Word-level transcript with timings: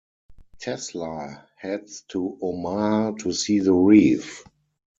Tesla 0.57 1.45
heads 1.57 2.01
to 2.07 2.35
Omaha 2.41 3.11
to 3.19 3.31
see 3.31 3.59
the 3.59 3.71
Reef. 3.71 4.43